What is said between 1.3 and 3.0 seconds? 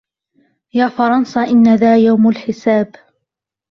إن ذا يوم الحساب